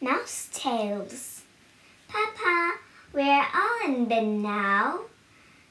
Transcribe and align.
mouse 0.00 0.48
tales. 0.52 1.42
Papa, 2.08 2.74
we're 3.12 3.46
all 3.54 3.86
in 3.86 4.04
bed 4.04 4.26
now, 4.26 5.00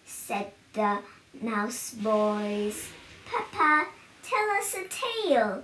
said 0.06 0.52
the 0.74 1.00
mouse 1.42 1.94
boys. 1.94 2.90
Papa, 3.26 3.88
tell 4.24 4.50
us 4.58 4.76
a 4.76 5.28
tale. 5.28 5.64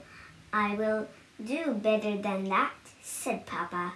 I 0.54 0.76
will 0.76 1.08
do 1.44 1.74
better 1.74 2.18
than 2.18 2.46
that, 2.46 2.74
said 3.02 3.46
Papa. 3.46 3.94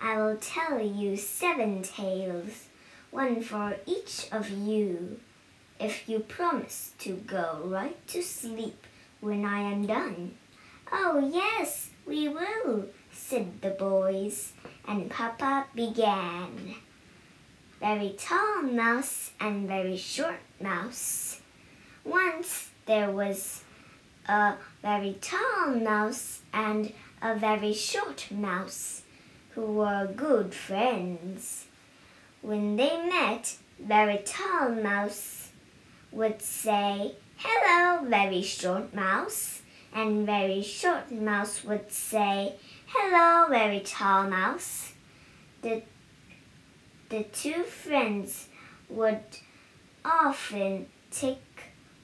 I 0.00 0.16
will 0.16 0.36
tell 0.36 0.80
you 0.80 1.16
seven 1.16 1.82
tales, 1.82 2.66
one 3.10 3.42
for 3.42 3.76
each 3.86 4.28
of 4.30 4.50
you, 4.50 5.18
if 5.80 6.08
you 6.08 6.20
promise 6.20 6.92
to 7.00 7.14
go 7.26 7.62
right 7.64 8.06
to 8.08 8.22
sleep 8.22 8.86
when 9.20 9.44
I 9.44 9.60
am 9.72 9.86
done. 9.86 10.34
Oh, 10.92 11.30
yes, 11.32 11.90
we 12.06 12.28
will, 12.28 12.86
said 13.14 13.62
the 13.62 13.70
boys, 13.70 14.52
and 14.86 15.10
Papa 15.10 15.66
began. 15.74 16.74
Very 17.80 18.14
tall 18.18 18.62
mouse 18.62 19.30
and 19.40 19.68
very 19.68 19.96
short 19.96 20.40
mouse. 20.60 21.40
Once 22.04 22.70
there 22.86 23.10
was 23.10 23.62
a 24.26 24.54
very 24.82 25.16
tall 25.20 25.74
mouse 25.74 26.40
and 26.52 26.92
a 27.22 27.34
very 27.34 27.72
short 27.72 28.26
mouse 28.30 29.02
who 29.50 29.62
were 29.62 30.06
good 30.14 30.52
friends. 30.52 31.66
When 32.42 32.76
they 32.76 32.96
met, 33.08 33.56
very 33.78 34.18
tall 34.24 34.70
mouse 34.70 35.50
would 36.12 36.42
say, 36.42 37.14
Hello, 37.36 38.04
very 38.08 38.42
short 38.42 38.94
mouse. 38.94 39.62
And 39.94 40.26
very 40.26 40.60
short 40.60 41.12
mouse 41.12 41.62
would 41.62 41.92
say, 41.92 42.54
Hello, 42.86 43.46
very 43.48 43.78
tall 43.78 44.28
mouse. 44.28 44.92
The, 45.62 45.82
the 47.10 47.22
two 47.22 47.62
friends 47.62 48.48
would 48.88 49.22
often 50.04 50.86
take 51.12 51.38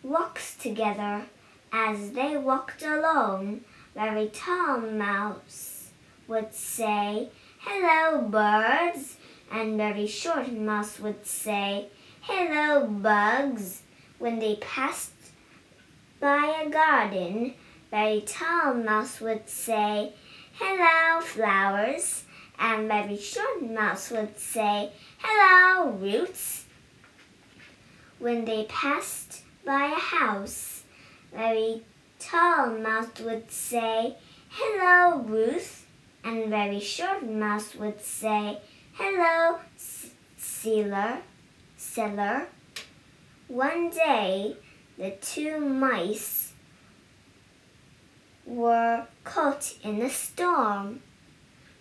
walks 0.04 0.54
together. 0.54 1.26
As 1.72 2.12
they 2.12 2.36
walked 2.36 2.82
along, 2.82 3.62
very 3.94 4.28
tall 4.28 4.80
mouse 4.80 5.90
would 6.28 6.54
say, 6.54 7.28
Hello, 7.58 8.22
birds. 8.22 9.16
And 9.50 9.76
very 9.76 10.06
short 10.06 10.52
mouse 10.52 11.00
would 11.00 11.26
say, 11.26 11.88
Hello, 12.20 12.86
bugs. 12.86 13.82
When 14.20 14.38
they 14.38 14.56
passed 14.56 15.10
by 16.20 16.62
a 16.64 16.70
garden, 16.70 17.54
very 17.90 18.20
tall 18.20 18.74
mouse 18.74 19.20
would 19.20 19.48
say, 19.48 20.12
Hello, 20.54 21.20
flowers. 21.20 22.24
And 22.58 22.88
very 22.88 23.16
short 23.16 23.62
mouse 23.62 24.10
would 24.10 24.38
say, 24.38 24.92
Hello, 25.18 25.90
roots. 25.90 26.66
When 28.18 28.44
they 28.44 28.64
passed 28.64 29.42
by 29.64 29.86
a 29.86 29.98
house, 29.98 30.82
very 31.34 31.82
tall 32.18 32.70
mouse 32.78 33.18
would 33.20 33.50
say, 33.50 34.16
Hello, 34.50 35.22
Ruth. 35.22 35.86
And 36.22 36.50
very 36.50 36.80
short 36.80 37.28
mouse 37.28 37.74
would 37.74 38.00
say, 38.02 38.58
Hello, 38.92 39.58
Sealer, 40.36 41.18
Cellar. 41.76 42.48
One 43.48 43.90
day, 43.90 44.56
the 44.98 45.12
two 45.22 45.58
mice 45.58 46.49
were 48.44 49.06
caught 49.24 49.74
in 49.82 50.02
a 50.02 50.10
storm. 50.10 51.02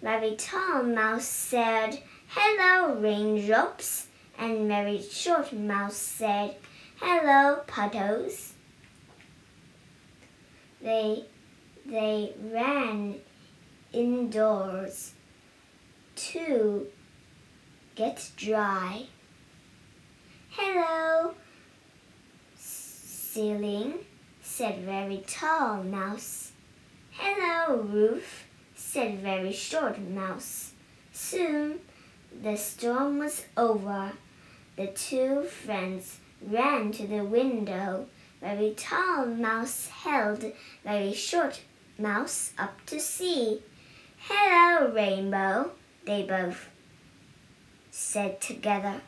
Very 0.01 0.35
tall 0.35 0.83
mouse 0.83 1.25
said, 1.25 2.01
Hello, 2.27 2.95
raindrops. 2.95 4.07
And 4.37 4.67
very 4.67 5.01
short 5.01 5.51
mouse 5.51 5.97
said, 5.97 6.55
Hello, 6.97 7.61
puddles. 7.67 8.53
They, 10.81 11.25
they 11.85 12.33
ran 12.39 13.15
indoors 13.91 15.13
to 16.15 16.87
get 17.95 18.31
dry. 18.37 19.07
Hello, 20.51 21.33
ceiling, 22.55 23.93
said 24.41 24.79
very 24.79 25.23
tall 25.27 25.83
mouse. 25.83 26.51
Hello, 27.21 27.81
roof, 27.81 28.45
said 28.75 29.19
very 29.19 29.51
short 29.51 29.99
mouse. 29.99 30.71
Soon 31.11 31.81
the 32.41 32.55
storm 32.55 33.19
was 33.19 33.43
over. 33.57 34.13
The 34.77 34.87
two 34.87 35.43
friends 35.43 36.19
ran 36.41 36.93
to 36.93 37.05
the 37.05 37.25
window. 37.25 38.07
Very 38.39 38.73
tall 38.73 39.25
mouse 39.25 39.87
held 39.87 40.45
very 40.85 41.11
short 41.11 41.59
mouse 41.97 42.53
up 42.57 42.85
to 42.85 43.01
see. 43.01 43.63
Hello, 44.19 44.89
rainbow, 44.93 45.71
they 46.05 46.23
both 46.23 46.69
said 47.91 48.39
together. 48.39 49.01